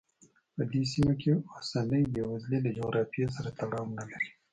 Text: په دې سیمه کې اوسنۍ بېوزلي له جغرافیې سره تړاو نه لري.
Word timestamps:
په 0.55 0.63
دې 0.71 0.83
سیمه 0.91 1.13
کې 1.21 1.31
اوسنۍ 1.53 2.03
بېوزلي 2.13 2.59
له 2.65 2.71
جغرافیې 2.77 3.25
سره 3.35 3.49
تړاو 3.59 3.93
نه 3.97 4.03
لري. 4.09 4.29